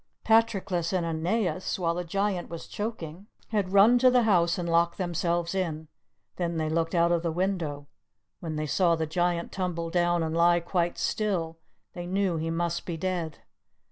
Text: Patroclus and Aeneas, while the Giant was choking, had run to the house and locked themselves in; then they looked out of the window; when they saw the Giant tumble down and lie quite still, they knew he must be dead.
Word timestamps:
Patroclus 0.23 0.91
and 0.93 1.05
Aeneas, 1.05 1.77
while 1.77 1.93
the 1.93 2.03
Giant 2.03 2.49
was 2.49 2.65
choking, 2.65 3.27
had 3.49 3.71
run 3.71 3.99
to 3.99 4.09
the 4.09 4.23
house 4.23 4.57
and 4.57 4.67
locked 4.67 4.97
themselves 4.97 5.53
in; 5.53 5.89
then 6.37 6.57
they 6.57 6.71
looked 6.71 6.95
out 6.95 7.11
of 7.11 7.21
the 7.21 7.31
window; 7.31 7.85
when 8.39 8.55
they 8.55 8.65
saw 8.65 8.95
the 8.95 9.05
Giant 9.05 9.51
tumble 9.51 9.91
down 9.91 10.23
and 10.23 10.35
lie 10.35 10.59
quite 10.59 10.97
still, 10.97 11.59
they 11.93 12.07
knew 12.07 12.37
he 12.37 12.49
must 12.49 12.83
be 12.87 12.97
dead. 12.97 13.41